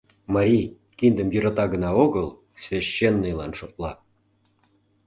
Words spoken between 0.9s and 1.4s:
киндым